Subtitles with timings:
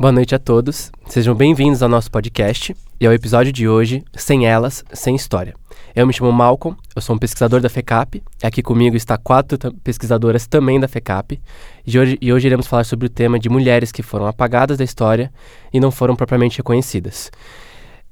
[0.00, 4.46] Boa noite a todos, sejam bem-vindos ao nosso podcast e ao episódio de hoje, Sem
[4.46, 5.56] Elas, Sem História.
[5.92, 10.46] Eu me chamo Malcolm, eu sou um pesquisador da FECAP, aqui comigo está quatro pesquisadoras
[10.46, 11.40] também da FECAP,
[11.84, 14.84] e hoje, e hoje iremos falar sobre o tema de mulheres que foram apagadas da
[14.84, 15.32] história
[15.72, 17.32] e não foram propriamente reconhecidas.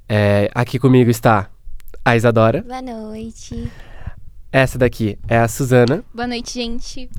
[0.09, 1.49] É, aqui comigo está
[2.03, 2.63] a Isadora.
[2.63, 3.71] Boa noite.
[4.51, 6.03] Essa daqui é a Suzana.
[6.13, 7.09] Boa noite, gente.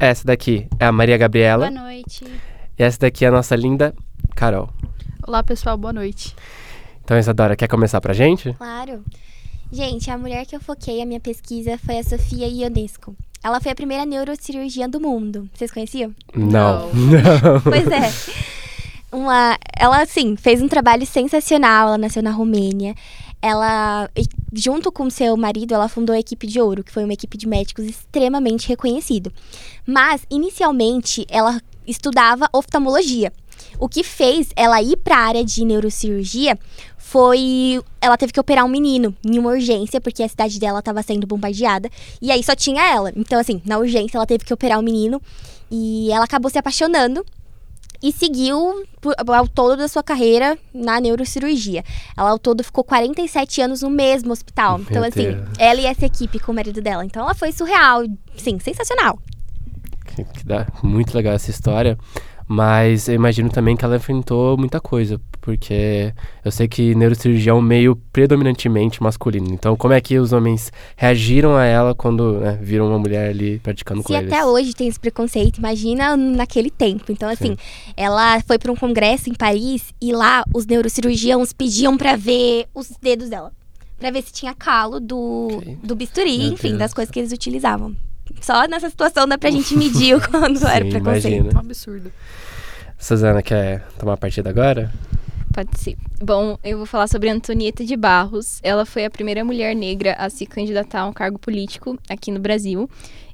[0.00, 1.70] Essa daqui é a Maria Gabriela.
[1.70, 2.24] Boa noite.
[2.78, 3.92] E essa daqui é a nossa linda
[4.36, 4.70] Carol.
[5.26, 6.36] Olá, pessoal, boa noite.
[7.02, 8.52] Então, Isadora, quer começar pra gente?
[8.52, 9.02] Claro.
[9.72, 13.16] Gente, a mulher que eu foquei a minha pesquisa foi a Sofia Ionesco.
[13.42, 15.50] Ela foi a primeira neurocirurgiã do mundo.
[15.52, 16.14] Vocês conheciam?
[16.32, 16.88] Não.
[16.94, 17.60] Não.
[17.64, 18.36] Pois é.
[19.10, 21.88] Uma, ela, assim, fez um trabalho sensacional.
[21.88, 22.94] Ela nasceu na Romênia.
[23.42, 24.08] Ela,
[24.52, 27.48] junto com seu marido, ela fundou a equipe de ouro, que foi uma equipe de
[27.48, 29.32] médicos extremamente reconhecido.
[29.84, 33.32] Mas, inicialmente, ela estudava oftalmologia.
[33.78, 36.58] O que fez ela ir para a área de neurocirurgia
[36.96, 41.02] foi ela teve que operar um menino em uma urgência porque a cidade dela estava
[41.02, 43.12] sendo bombardeada e aí só tinha ela.
[43.16, 45.20] Então assim, na urgência ela teve que operar o um menino
[45.70, 47.24] e ela acabou se apaixonando
[48.02, 48.84] e seguiu
[49.26, 51.84] ao todo da sua carreira na neurocirurgia.
[52.16, 54.78] Ela ao todo ficou 47 anos no mesmo hospital.
[54.78, 55.48] Meu então assim, Deus.
[55.58, 57.04] ela e essa equipe com o marido dela.
[57.04, 58.02] Então ela foi surreal,
[58.36, 59.18] sim, sensacional.
[60.24, 61.98] Que, dá muito legal essa história.
[62.50, 67.54] Mas eu imagino também que ela enfrentou muita coisa, porque eu sei que neurocirurgia é
[67.54, 69.48] um meio predominantemente masculino.
[69.52, 73.58] Então, como é que os homens reagiram a ela quando né, viram uma mulher ali
[73.58, 74.32] praticando Se com eles?
[74.32, 77.12] até hoje tem esse preconceito, imagina naquele tempo.
[77.12, 77.54] Então, assim,
[77.94, 82.90] ela foi para um congresso em Paris e lá os neurocirurgiões pediam para ver os
[83.02, 83.52] dedos dela.
[83.98, 86.78] Pra ver se tinha calo do, do bisturi, Meu enfim, Deus.
[86.78, 87.94] das coisas que eles utilizavam.
[88.40, 91.26] Só nessa situação dá pra gente medir o quando era Sim, preconceito.
[91.28, 91.54] imagina.
[91.54, 92.12] Um absurdo.
[92.98, 94.90] Suzana, quer tomar partida agora?
[96.22, 98.60] Bom, eu vou falar sobre Antonieta de Barros.
[98.62, 102.38] Ela foi a primeira mulher negra a se candidatar a um cargo político aqui no
[102.38, 102.88] Brasil.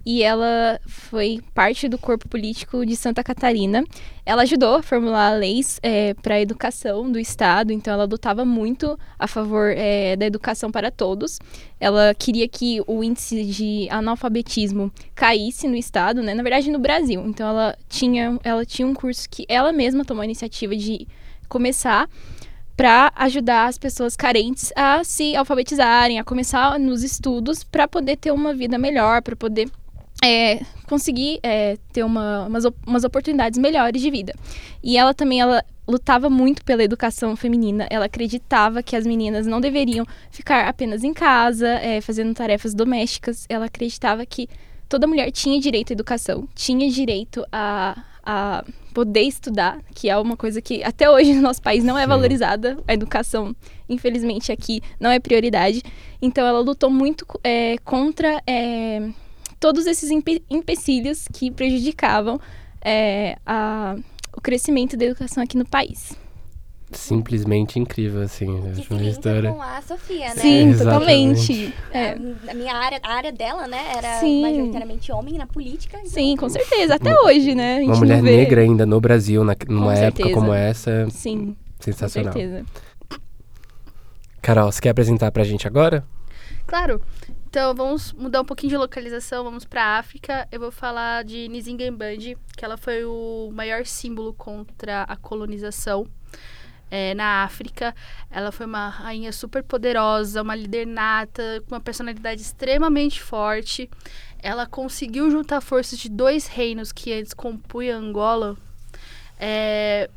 [0.06, 3.84] E ela foi parte do corpo político de Santa Catarina.
[4.24, 5.80] Ela ajudou a formular leis
[6.22, 10.90] para a educação do Estado, então ela lutava muito a favor eh, da educação para
[10.90, 11.38] todos.
[11.80, 16.34] Ela queria que o índice de analfabetismo caísse no Estado, né?
[16.34, 17.22] na verdade no Brasil.
[17.26, 21.06] Então ela tinha, ela tinha um curso que ela mesma tomou a iniciativa de
[21.54, 22.08] começar
[22.76, 28.32] para ajudar as pessoas carentes a se alfabetizarem, a começar nos estudos para poder ter
[28.32, 29.70] uma vida melhor, para poder
[30.20, 34.34] é, conseguir é, ter uma, umas, umas oportunidades melhores de vida.
[34.82, 37.86] E ela também ela lutava muito pela educação feminina.
[37.88, 43.46] Ela acreditava que as meninas não deveriam ficar apenas em casa, é, fazendo tarefas domésticas.
[43.48, 44.48] Ela acreditava que
[44.88, 50.36] toda mulher tinha direito à educação, tinha direito a, a poder estudar, que é uma
[50.36, 52.08] coisa que até hoje no nosso país não é Sim.
[52.08, 52.78] valorizada.
[52.86, 53.54] A educação,
[53.88, 55.82] infelizmente, aqui não é prioridade.
[56.22, 59.08] Então, ela lutou muito é, contra é,
[59.58, 62.40] todos esses empe empecilhos que prejudicavam
[62.80, 63.96] é, a-
[64.36, 66.12] o crescimento da educação aqui no país.
[66.96, 68.72] Simplesmente incrível, assim.
[68.86, 69.52] Que uma história.
[69.52, 70.36] com a Sofia, né?
[70.36, 71.70] Sim, exatamente.
[71.70, 71.74] totalmente.
[71.92, 72.10] É.
[72.48, 74.42] A, a minha área, a área dela, né, era Sim.
[74.42, 75.98] majoritariamente homem na política.
[75.98, 76.94] então- Sim, com certeza.
[76.94, 77.76] Até hoje, né?
[77.76, 80.34] A gente Uma mulher negra ainda no Brasil, na, numa época certeza.
[80.40, 82.32] como essa, Sim, com sensacional.
[82.32, 82.64] certeza.
[84.42, 86.04] Carol, você quer apresentar pra gente agora?
[86.66, 87.00] Claro.
[87.48, 90.46] Então, vamos mudar um pouquinho de localização, vamos pra África.
[90.50, 96.06] Eu vou falar de Nzinguembandi, que ela foi o maior símbolo contra a colonização
[96.90, 97.94] é, na África.
[98.30, 103.90] Ela foi uma rainha super poderosa, uma líder nata, com uma personalidade extremamente forte.
[104.42, 108.56] Ela conseguiu juntar forças de dois reinos que antes compunham Angola
[109.38, 110.08] é,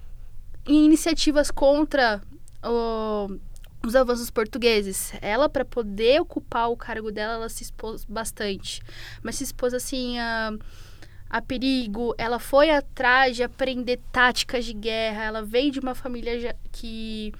[0.65, 2.21] em iniciativas contra
[2.63, 3.37] o,
[3.85, 5.13] os avanços portugueses.
[5.21, 8.81] Ela, para poder ocupar o cargo dela, ela se expôs bastante.
[9.23, 10.53] Mas se expôs assim a,
[11.29, 12.13] a perigo.
[12.17, 15.23] Ela foi atrás de aprender táticas de guerra.
[15.23, 17.33] Ela veio de uma família que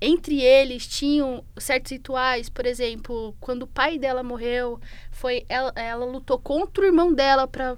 [0.00, 4.78] entre eles tinham certos rituais, por exemplo, quando o pai dela morreu,
[5.10, 7.76] foi ela, ela lutou contra o irmão dela para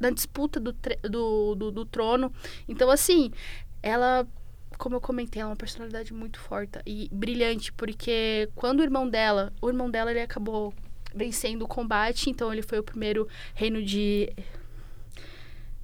[0.00, 0.72] na disputa do,
[1.02, 2.32] do, do, do trono.
[2.68, 3.32] Então, assim,
[3.82, 4.26] ela,
[4.78, 9.08] como eu comentei, ela é uma personalidade muito forte e brilhante, porque quando o irmão
[9.08, 10.72] dela, o irmão dela, ele acabou
[11.14, 14.32] vencendo o combate, então ele foi o primeiro reino de.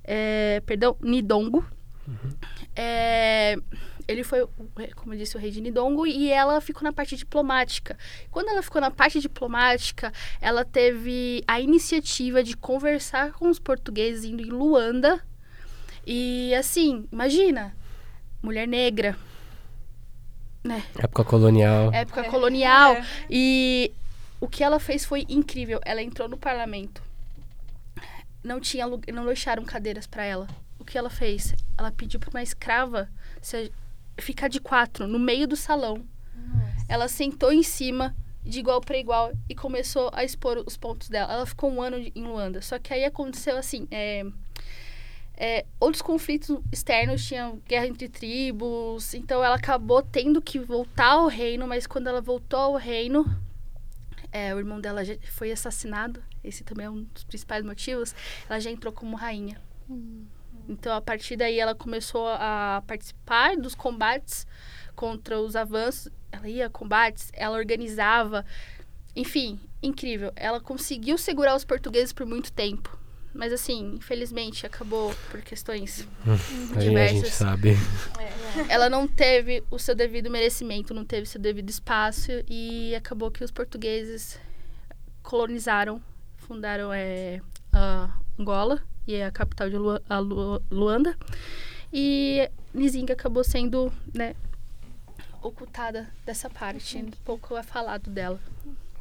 [0.05, 1.65] É, perdão, Nidongo.
[2.77, 3.57] É,
[4.07, 4.49] ele foi, o-
[4.97, 7.97] como eu disse, o rei de Nidongo e ela ficou na parte diplomática.
[8.31, 14.25] Quando ela ficou na parte diplomática, ela teve a iniciativa de conversar com os portugueses
[14.25, 15.21] indo em Luanda.
[16.07, 17.75] E assim, imagina,
[18.43, 19.17] mulher negra,
[21.03, 21.93] Época colonial.
[21.93, 22.97] época colonial.
[23.31, 23.93] E
[24.41, 25.81] o que ela fez foi incrível.
[25.85, 27.03] Ela entrou no parlamento.
[28.45, 30.47] Não tinha não deixaram cadeiras pra ela.
[30.79, 31.55] O que ela fez?
[31.79, 33.09] Ela pediu pra uma escrava
[33.41, 33.73] se-
[34.19, 36.05] ficar de quatro no meio do salão.
[36.89, 38.15] Ela sentou em cima
[38.45, 41.33] de igual para igual e começou a expor os pontos dela.
[41.33, 42.61] Ela ficou um ano em Luanda.
[42.61, 44.27] Só que aí aconteceu assim, é,
[45.37, 51.27] é, outros conflitos externos tinham guerra entre tribos, então ela acabou tendo que voltar ao
[51.27, 53.25] reino, mas quando ela voltou ao reino,
[54.35, 56.21] é, o irmão dela foi assassinado.
[56.43, 58.13] Esse também é um dos principais motivos.
[58.51, 59.63] Ela já entrou como rainha.
[60.69, 64.45] Então a partir daí ela começou a participar dos combates
[64.97, 66.13] contra os avanços.
[66.33, 68.45] Ela ia a combates, ela organizava,
[69.15, 70.33] enfim, incrível.
[70.35, 72.99] Ela conseguiu segurar os portugueses por muito tempo.
[73.35, 76.37] Mas assim, infelizmente, acabou por questões Aí a
[76.77, 76.89] gente
[77.25, 77.35] diversas.
[77.35, 77.77] sabe.
[78.69, 83.43] ela não teve o seu devido merecimento, não teve seu devido espaço e acabou que
[83.43, 84.39] os portugueses
[85.23, 86.01] colonizaram,
[86.37, 87.41] fundaram é,
[87.73, 91.17] a Angola e é a capital de Lua- a Lu- Luanda
[91.93, 94.35] e Nizinga acabou sendo né,
[95.43, 98.39] ocultada dessa parte, pouco é falado dela.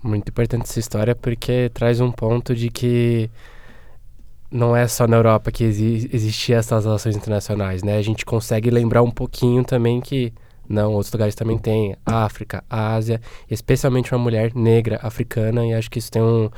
[0.02, 3.30] Muito importante essa história porque traz um ponto de que
[4.54, 7.98] não é só na Europa que exi existia essas relações internacionais, né?
[7.98, 10.32] A gente consegue lembrar um pouquinho também que
[10.70, 13.20] não, outros lugares também tem, África, Ásia,
[13.50, 16.50] especialmente uma mulher negra africana e acho que isso tem um,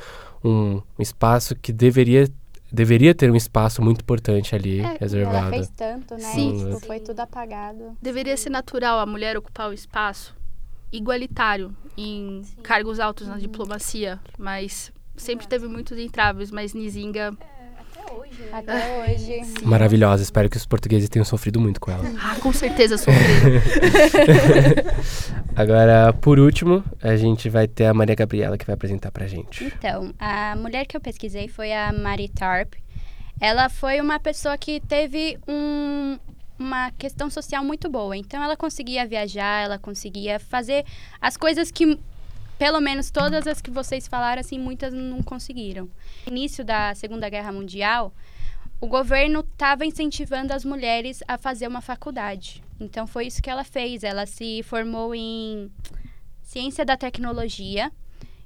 [0.44, 2.28] um, um espaço que deveria
[2.72, 5.38] deveria ter um espaço muito importante ali É, reservado.
[5.38, 6.20] Ela fez tanto, né?
[6.20, 6.58] Sim.
[6.58, 7.96] Tipo, foi tudo apagado.
[8.02, 10.36] Deveria ser natural a mulher ocupar o espaço
[10.92, 17.34] igualitário em cargos altos na diplomacia, mas sempre teve muitos entraves, mas Nizinga
[18.52, 19.42] Até hoje.
[19.64, 22.04] Maravilhosa, espero que os portugueses tenham sofrido muito com ela.
[22.22, 23.62] Ah, com certeza sofreram.
[25.56, 29.64] Agora, por último, a gente vai ter a Maria Gabriela que vai apresentar pra gente.
[29.66, 32.74] Então, a mulher que eu pesquisei foi a Mari Tarp.
[33.40, 36.18] Ela foi uma pessoa que teve um-
[36.58, 38.16] uma questão social muito boa.
[38.16, 40.86] Então, ela conseguia viajar, ela conseguia fazer
[41.22, 42.00] as coisas que,
[42.58, 45.90] pelo menos todas as que vocês falaram, assim, muitas não conseguiram.
[46.26, 48.14] No início da Segunda Guerra Mundial,
[48.80, 52.64] o governo estava incentivando as mulheres a fazer uma faculdade.
[52.80, 54.04] Então, foi isso que ela fez.
[54.04, 55.72] Ela se formou em
[56.42, 57.92] ciência da tecnologia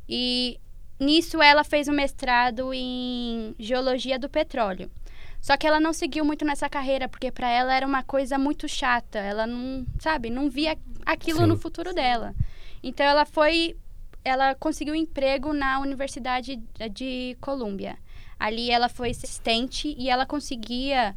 [0.07, 0.59] e
[0.99, 4.89] nisso ela fez um mestrado em geologia do petróleo.
[5.41, 8.67] Só que ela não seguiu muito nessa carreira porque para ela era uma coisa muito
[8.67, 9.19] chata.
[9.19, 11.45] Ela não, sabe, não via aquilo Sim.
[11.45, 12.33] no futuro dela.
[12.83, 13.77] Então ela foi,
[14.23, 16.61] ela conseguiu emprego na Universidade
[16.91, 17.97] de Colômbia.
[18.39, 21.15] Ali ela foi assistente e ela conseguia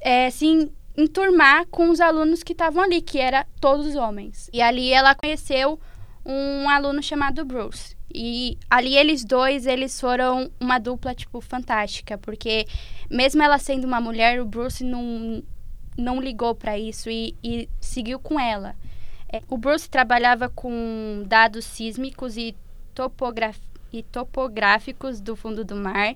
[0.00, 4.48] é, se enturmar com os alunos que estavam ali, que era todos homens.
[4.52, 5.80] E ali ela conheceu
[6.24, 7.96] um aluno chamado Bruce.
[8.14, 12.18] E ali eles dois, eles foram uma dupla, tipo, fantástica.
[12.18, 12.66] Porque
[13.10, 15.42] mesmo ela sendo uma mulher, o Bruce não,
[15.96, 18.76] não ligou para isso e, e seguiu com ela.
[19.32, 22.54] É, o Bruce trabalhava com dados sísmicos e,
[23.92, 26.14] e topográficos do fundo do mar.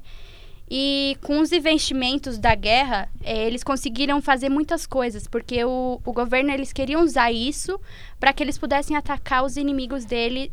[0.68, 6.12] E com os investimentos da guerra, eh, eles conseguiram fazer muitas coisas, porque o, o
[6.12, 7.80] governo eles queriam usar isso
[8.18, 10.50] para que eles pudessem atacar os inimigos dele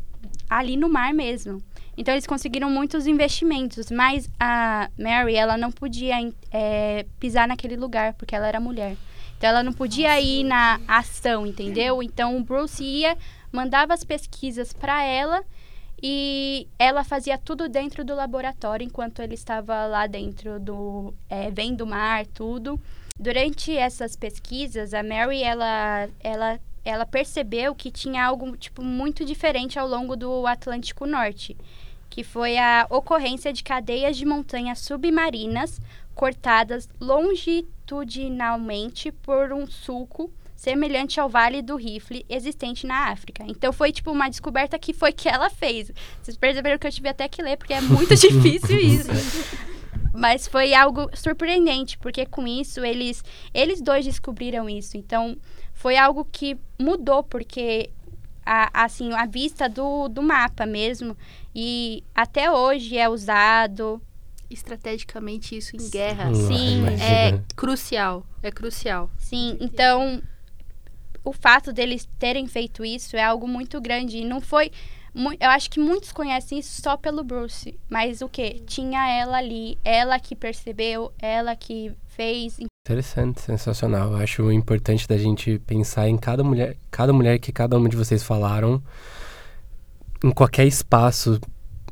[0.48, 1.63] ali no mar mesmo.
[1.98, 6.15] Então eles conseguiram muitos investimentos, mas a Mary ela não podia
[6.51, 8.96] eh, pisar naquele lugar porque ela era mulher.
[9.44, 12.02] Então ela não podia ir na ação, entendeu?
[12.02, 13.18] Então o Bruce ia,
[13.52, 15.44] mandava as pesquisas para ela
[16.02, 21.82] e ela fazia tudo dentro do laboratório enquanto ele estava lá dentro do é, vendo
[21.82, 22.80] o mar tudo
[23.20, 29.78] durante essas pesquisas a Mary ela ela ela percebeu que tinha algo tipo muito diferente
[29.78, 31.58] ao longo do Atlântico Norte
[32.10, 35.82] que foi a ocorrência de cadeias de montanhas submarinas
[36.16, 36.88] cortadas
[37.84, 43.44] longitudinalmente por um sulco semelhante ao Vale do Rifle existente na África.
[43.48, 45.92] Então foi tipo uma descoberta que foi que ela fez.
[46.22, 49.10] Vocês perceberam que eu tive até que ler porque é muito difícil isso.
[50.13, 53.24] Mas foi algo surpreendente, porque com isso eles
[53.54, 54.96] eles dois descobriram isso.
[54.96, 55.38] Então
[55.74, 57.90] foi algo que mudou porque
[58.46, 61.18] a, assim, a vista do, do mapa mesmo
[61.54, 64.02] e até hoje é usado
[64.53, 67.03] Estrategicamente isso em guerra Sim, imagina.
[67.03, 69.10] é crucial, é crucial.
[69.17, 70.22] Sim, então
[71.24, 74.72] o fato deles terem feito isso é algo muito grande e não foi
[75.39, 77.79] Eu acho que muitos conhecem isso só pelo Bruce.
[77.89, 78.63] Mas o quê?
[78.65, 82.57] Tinha ela ali, ela que percebeu, ela que fez.
[82.88, 84.12] Interessante, sensacional.
[84.12, 87.95] Eu acho importante da gente pensar em cada mulher, cada mulher que cada uma de
[87.95, 88.81] vocês falaram,
[90.24, 91.39] em qualquer espaço,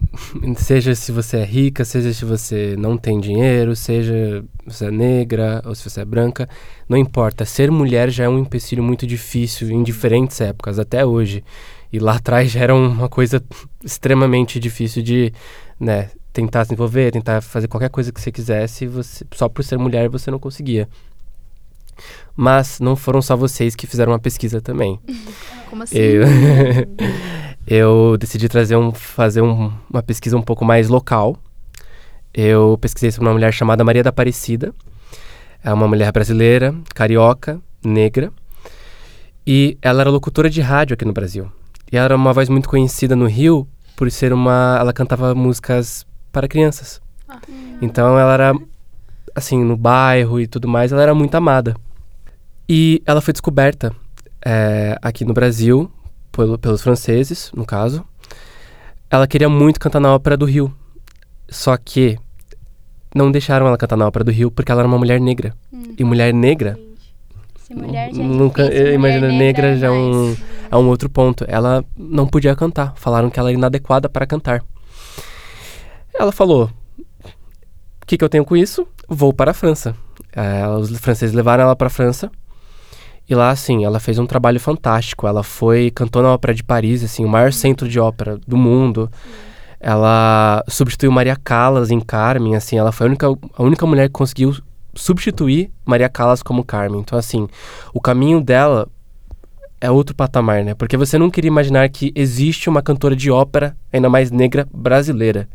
[0.58, 4.92] seja se você é rica, seja se você não tem dinheiro, seja se você é
[4.92, 6.48] negra ou se você é branca,
[6.88, 7.46] não importa.
[7.46, 11.44] Ser mulher já é um empecilho muito difícil em diferentes épocas, até hoje.
[11.92, 13.44] E lá atrás já era uma coisa
[13.84, 15.34] extremamente difícil de,
[15.80, 19.78] né, tentar se envolver, tentar fazer qualquer coisa que você quisesse, você, só por ser
[19.78, 20.88] mulher você não conseguia.
[22.36, 25.00] Mas não foram só vocês que fizeram uma pesquisa também.
[25.70, 25.98] Como assim?
[25.98, 26.24] Eu,
[27.68, 31.38] eu decidi trazer um, fazer um- uma pesquisa um pouco mais local.
[32.34, 34.74] Eu pesquisei sobre uma mulher chamada Maria da Aparecida.
[35.64, 38.32] É uma mulher brasileira, carioca, negra.
[39.46, 41.52] E ela era locutora de rádio aqui no Brasil.
[41.92, 44.78] E ela era uma voz muito conhecida no Rio por ser uma.
[44.80, 47.02] Ela cantava músicas para crianças.
[47.82, 48.54] Então ela era,
[49.36, 51.76] assim, no bairro e tudo mais, ela era muito amada.
[52.68, 53.94] E ela foi descoberta
[54.46, 55.92] é, aqui no Brasil,
[56.32, 58.06] pelo- pelos franceses, no caso.
[59.10, 60.74] Ela queria muito cantar na Ópera do Rio.
[61.50, 62.18] Só que
[63.14, 65.54] não deixaram ela cantar na Ópera do Rio porque ela era uma mulher negra.
[65.98, 66.80] E mulher negra,
[67.58, 70.36] Se mulher já é nunca, mulher imagino negra já é um,
[70.72, 71.44] é um outro ponto.
[71.48, 72.94] Ela não podia cantar.
[72.96, 74.64] Falaram que ela era inadequada para cantar.
[76.14, 76.70] Ela falou:
[78.02, 78.88] O que, que eu tenho com isso?
[79.08, 79.96] Vou para a França.
[80.34, 82.32] Eh, os franceses levaram ela para a França.
[83.32, 85.26] E lá, assim, ela fez um trabalho fantástico.
[85.26, 89.10] Ela foi, cantou na Ópera de Paris, assim, o maior centro de ópera do mundo.
[89.80, 94.14] Ela substituiu Maria Callas em Carmen, assim, ela foi a única, a única mulher que
[94.14, 94.54] conseguiu
[94.94, 97.00] substituir Maria Callas como Carmen.
[97.00, 97.48] Então, assim,
[97.94, 98.86] o caminho dela
[99.80, 100.74] é outro patamar, né?
[100.74, 105.48] Porque você não queria imaginar que existe uma cantora de ópera, ainda mais negra, brasileira.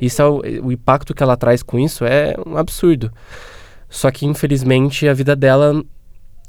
[0.00, 3.10] Isso é o, o impacto que ela traz com isso é um absurdo.
[3.90, 5.84] Só que, infelizmente, a vida dela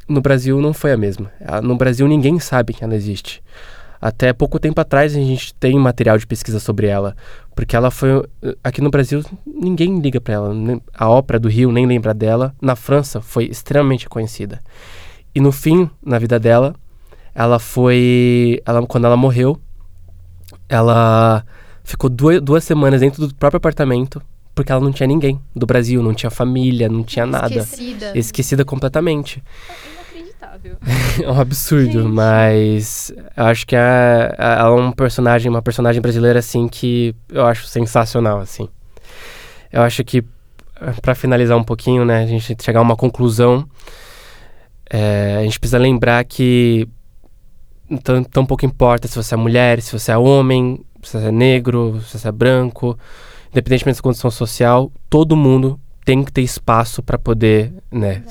[0.07, 1.31] no Brasil não foi a mesma.
[1.63, 3.43] No Brasil, ninguém sabe que ela existe.
[3.99, 7.15] Até pouco tempo atrás a gente tem material de pesquisa sobre ela,
[7.55, 8.23] porque ela foi
[8.63, 10.53] aqui no Brasil ninguém liga para ela,
[10.93, 12.53] a ópera do Rio nem lembra dela.
[12.61, 14.61] Na França foi extremamente conhecida.
[15.33, 16.75] E no fim, na vida dela,
[17.33, 19.59] ela foi, ela quando ela morreu,
[20.69, 21.43] ela
[21.83, 24.21] ficou duas, duas semanas dentro do próprio apartamento,
[24.55, 27.53] porque ela não tinha ninguém do Brasil, não tinha família, não tinha nada.
[27.53, 28.17] Esquecida.
[28.17, 29.43] Esquecida completamente.
[30.15, 30.77] Inacreditável.
[31.23, 32.11] É um absurdo, Gente.
[32.11, 37.15] mas eu acho que é, é- ela é um personagem, uma personagem brasileira assim que
[37.29, 38.67] eu acho sensacional assim.
[39.71, 40.23] Eu acho que
[41.01, 43.65] pra finalizar um pouquinho, né, a gente chegar a uma conclusão,
[44.89, 46.87] é, a gente precisa lembrar que
[48.03, 51.31] tão, tão pouco importa se você é mulher, se você é homem, se você é
[51.31, 52.97] negro, se você é branco,
[53.55, 58.21] independentemente da condição social, todo mundo tem que ter espaço para poder, né,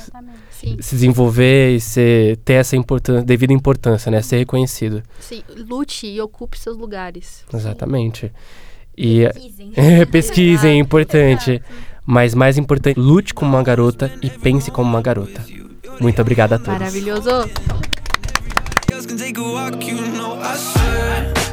[0.80, 4.22] se desenvolver e ser, ter essa importância, devida importância, né?
[4.22, 5.02] Ser reconhecido.
[5.18, 5.42] sim.
[5.68, 7.44] Lute e ocupe seus lugares.
[7.52, 8.32] Exatamente.
[8.96, 9.24] E
[9.76, 11.60] é, pesquisem, é importante.
[12.06, 15.42] Mas mais importante, lute como uma garota e pense como uma garota.
[16.00, 16.78] Muito obrigado a todos.
[16.78, 17.30] Maravilhoso.
[18.92, 21.44] else can take a walk, you know I should.